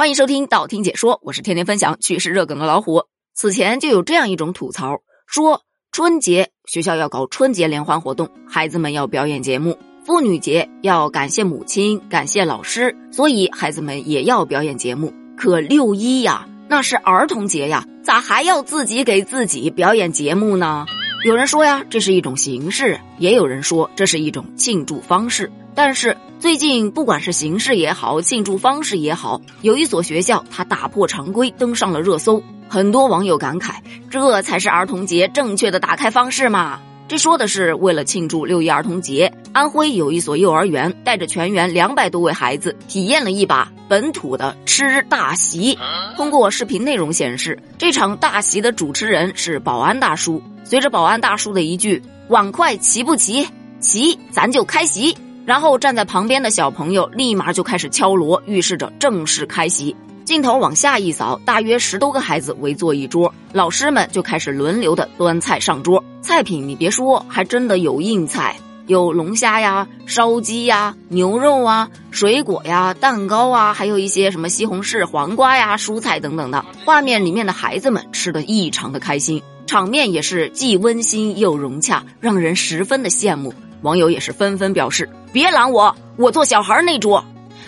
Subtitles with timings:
[0.00, 3.02] 欢迎收听道听解说，我是天天分享趣事热梗的老虎。
[3.34, 9.72] 此前就有这样一种吐槽，说春节学校要搞春节联欢活动，孩子们要表演节目；
[10.06, 15.12] 妇女节要感谢母亲、感谢老师，所以孩子们也要表演节目。
[15.36, 20.86] 可六一呀，那是儿童节呀，咋还要自己给自己表演节目呢？
[21.24, 25.50] 有人说呀，这是一种形式；也有人说这是一种庆祝方式。
[25.78, 32.42] 但是最近，不管是形式也好，庆祝方式也好，有一所学校它打破常规，登上了热搜。
[32.68, 33.74] 很多网友感慨，
[34.10, 36.80] 这才是儿童节正确的打开方式嘛！
[37.06, 45.78] 这说的是为了庆祝六一儿童节，安徽有一所幼儿园带着全员两百多位孩子，体验了一把本土的吃大席。
[46.16, 50.42] 通过视频内容显示，这场大席的主持人是保安大叔。
[50.64, 53.46] 随着保安大叔的一句“碗筷齐不齐？
[53.78, 55.16] 齐，咱就开席。”
[55.48, 59.96] 然后站在旁边的小朋友立马就开始敲锣，预示着正式开席。
[60.26, 66.04] 镜头往下一扫，大约十多个孩子围坐一桌，老师们就开始轮流的端菜上桌。
[66.20, 68.56] 菜品你别说，还真的有硬菜，
[68.88, 76.62] 有龙虾呀、烧鸡呀、牛肉啊、水果呀、蛋糕啊，还有一些什么西红柿、黄瓜呀、蔬菜等等的。
[76.84, 83.54] 画面里面的孩子们吃的异常的开心，场面也是既温馨又融洽，让人十分的羡慕。
[83.82, 87.24] 网友也是纷纷表示：“别拦我，我坐小孩那桌。”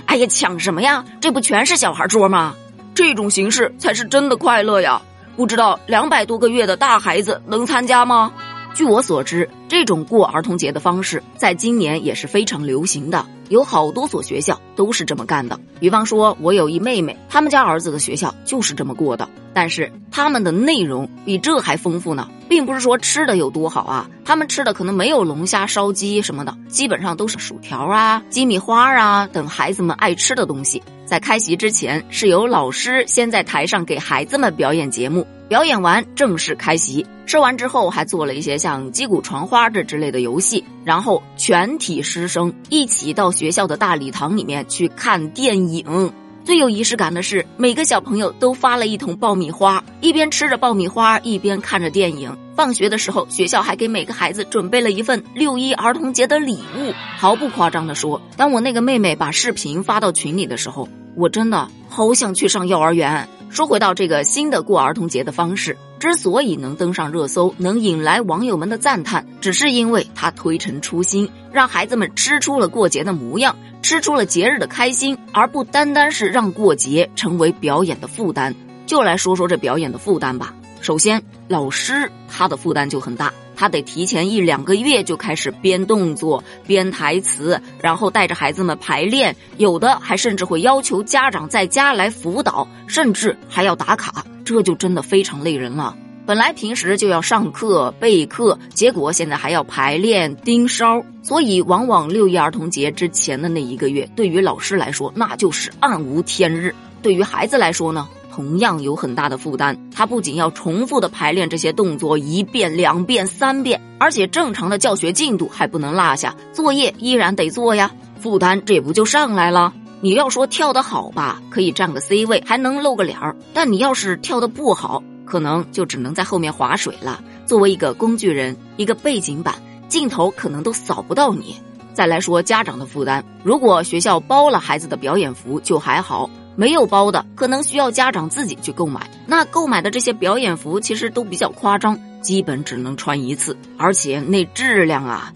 [0.07, 1.05] 哎呀，抢什么呀？
[1.21, 2.55] 这不全是小孩桌吗？
[2.95, 5.01] 这种形式才是真的快乐呀！
[5.37, 8.33] 不知道两百多个月的大孩子能参加吗？
[8.81, 15.61] 据我所知，这种过儿童节的方式在今年也是非常流行的，有好多所学校都是这么干的。
[15.79, 19.29] 比方说，我有一妹妹，他们家儿子的学校就是这么过的。
[19.53, 30.83] 但是他们的内容比这还丰富呢，并不是说吃的有多好啊，他们吃的可能没有龙虾、烧鸡什么的，基本上都是薯条啊、鸡米花啊等孩子们爱吃的东西。
[31.05, 37.05] 在开席之前，是由老师先在台上给孩子们表演节目，表演完正式开席。
[37.31, 46.13] 吃完之后，还做了一些像击鼓传花这之类的游戏，然后全体师生一起到学校的大礼堂里面去看电影。
[46.45, 52.37] 最有仪式感的是，每个小朋友都发了一桶爆米花，一边吃着爆米花，一边看着电影。
[52.57, 56.93] 放学的时候，学校还给每个孩子准备了一份六一儿童节的礼物。
[57.17, 63.29] 毫不夸张的说，当我那个妹妹把视频发到群里的时候，我真的好想去上幼儿园。
[63.51, 78.55] 说回到这个新的过儿童节的方式，之所以能登上热搜，能引来网友们的赞叹，只是因为他推陈出新，让孩子们吃出了过节的模样，吃出了节日的开心，而不单单是让过节成为表演的负担。
[78.87, 80.55] 就来说说这表演的负担吧。
[80.81, 83.31] 首先，老师他的负担就很大。
[83.55, 95.97] 他得提前一两个月就开始编动作、编台词，然后带着孩子们排练，有的还甚至会要求家长在家来辅导，甚至还要打卡，这就真的非常累人了。
[96.27, 108.09] 本来平时就要上课备课，结果现在还要排练盯梢，所以往往六一儿童节之前的那一个月，对于老师来说那就是暗无天日，对于孩子来说呢？
[108.33, 117.89] 同样有很大的负担，他不仅要重复的排练这些动作一遍、两遍、三遍，而且正常的教学进度还不能落下，作业依然得做呀，
[118.19, 119.73] 负担这不就上来了？
[120.01, 129.55] 你要说跳得好吧，可以占个 C 位，还能露个脸儿；但你要是跳得不好，可能就只能在后面划水了，作为一个工具人，一个背景板，
[129.89, 131.57] 镜头可能都扫不到你。
[131.93, 136.31] 再来说家长的负担，如果学校包了孩子的表演服就还好。
[136.57, 139.09] 没有包的，可能需要家长自己去购买。
[139.25, 145.33] 那购买的这些表演服其实都比较夸张，基本只能穿一次，而且那质量啊，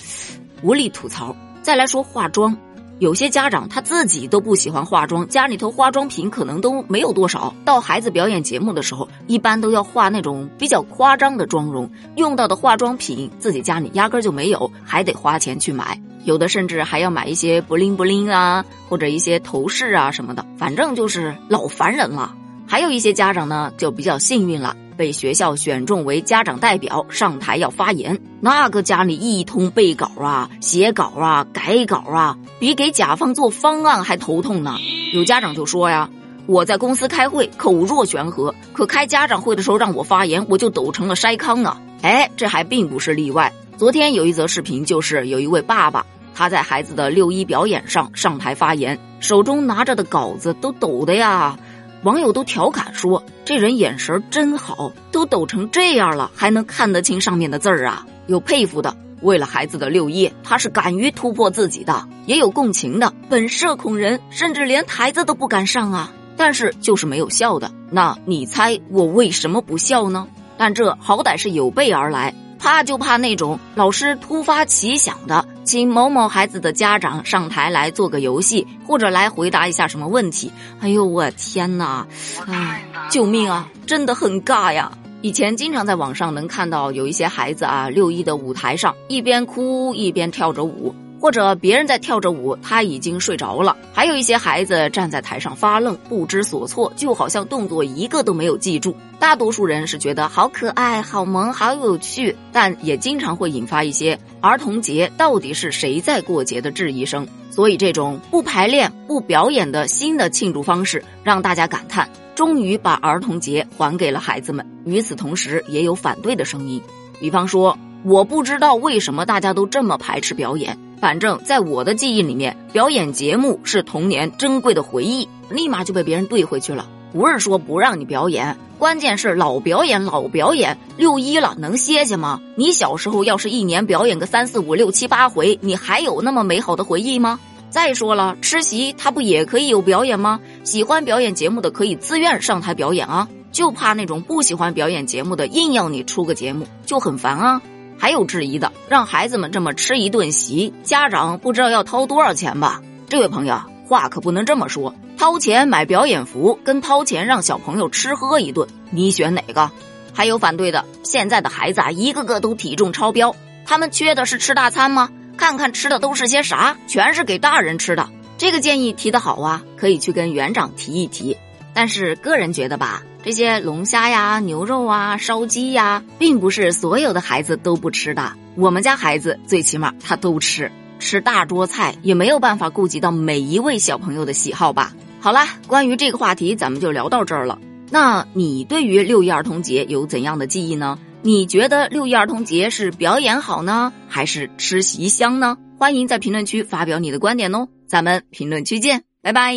[0.62, 1.34] 无力吐槽。
[1.62, 2.54] 再来说化妆，
[3.00, 7.52] 有些家长他自己都不喜欢化妆，家里头化妆品可能都没有多少。
[7.64, 16.00] 到孩子表演节目的时候，一般都要化那种比较夸张的妆容，用到的化妆品自己家里压根就没有，还得花钱去买。
[16.24, 22.34] 有的甚至还要买一些布灵布灵啊，或者一些头饰啊什么的，反正就是老烦人了。
[22.66, 28.20] 还有一些家长呢，就比较幸运了，被学校选中为家长代表上台要发言。
[28.40, 34.76] 那个家里一通背稿啊、写稿啊、改稿啊，比给甲方做方案还头痛呢。
[35.12, 36.10] 有家长就说呀
[36.46, 43.52] ：“我在公司开会口若悬河，可开家长会的时候让我发言，我就抖成了筛糠啊。”哎，这还并不是例外。
[43.76, 46.04] 昨天有一则视频，就是有一位爸爸。
[46.36, 51.56] 他在孩子的六一表演上上台发言，手中拿着的稿子都抖的呀，
[52.04, 66.12] 网友都调侃说：“这人眼神真好，都抖成这样了，还能看得清上面的字儿啊！”有佩服的，为了孩子的六一，他是敢于突破自己的；也有共情的，本社恐人，甚至连台子都不敢上啊。
[66.36, 67.70] 但是就是没有笑的。
[67.90, 70.26] 那你猜我为什么不笑呢？
[70.58, 72.34] 但这好歹是有备而来。
[72.58, 80.52] 怕就怕那种老师突发奇想的，请某某孩子的家长上台来做个游戏，或者来回答一下什么问题。
[80.80, 82.06] 哎呦，我天哪！
[82.46, 82.78] 啊，
[83.10, 83.68] 救命啊！
[83.86, 84.92] 真的很尬呀。
[85.22, 90.94] 以前经常在网上能看到有一些孩子啊，六一的舞台上一边哭一边跳着舞。
[91.24, 98.94] 或者别人在跳着舞，他已经睡着了；还有一些孩子站在台上发愣，不知所措，就好像动作一个都没有记住。
[99.18, 107.26] 大多数人是觉得好可爱、好萌、好有趣，但也经常会引发一些儿童节到底是谁在过节的质疑声。
[107.50, 114.66] 所以，这种不排练、不表演的新的庆祝方式，让大家感叹：终于把儿童节还给了孩子们。
[114.84, 116.82] 与此同时，也有反对的声音，
[117.18, 117.78] 比方说。
[118.06, 120.78] 我不知道为什么大家都这么排斥表演。
[121.04, 126.88] 反正在我的记忆里面，表演节目是童年珍贵的回忆，立马就被别人怼回去了。
[127.12, 132.40] 不是说不让你表演，关键是老表演老表演，六一了能歇歇吗？
[132.56, 137.38] 你小时候要是一年表演个三四五六七八回，你还有那么美好的回忆吗？
[137.68, 140.40] 再说了，吃席他不也可以有表演吗？
[140.62, 147.60] 喜欢表演节目的可以自愿上台表演啊，就怕那种不喜欢表演节目的硬要你出个节目，就很烦啊。
[148.04, 152.82] 还有质疑的，让孩子们这么吃一顿席，家长不知道要掏多少钱吧？
[153.08, 153.58] 这位朋友，
[153.88, 154.94] 话可不能这么说。
[155.16, 159.70] 掏钱买表演服，跟掏钱让小朋友吃喝一顿，你选哪个？
[160.12, 163.34] 还有反对的，现在的孩子啊，一个个都体重超标，
[163.64, 165.08] 他们缺的是吃大餐吗？
[165.38, 168.10] 看看吃的都是些啥，全是给大人吃的。
[168.36, 171.38] 这个建议提的好啊，可以去跟园长提一提。
[171.72, 173.02] 但是个人觉得吧。
[173.24, 178.34] 这些龙虾呀、牛肉啊、烧鸡呀，并不是所有的孩子都不吃的。
[178.54, 184.92] 我们家孩子最起码他都吃，吃大桌菜也没有办法顾及到每一位小朋友的喜好吧。
[185.20, 187.58] 好啦，关于这个话题，咱们就聊到这儿了。
[187.90, 190.98] 那你对于六一儿童节有怎样的记忆呢？
[191.22, 195.56] 你觉得六一儿童节是表演好呢，还是吃席香呢？
[195.78, 197.68] 欢迎在评论区发表你的观点哦。
[197.86, 199.54] 咱们评论区见，拜拜。